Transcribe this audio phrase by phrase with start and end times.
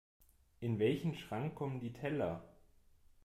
[0.61, 2.43] In welchen Schrank kommen die Teller?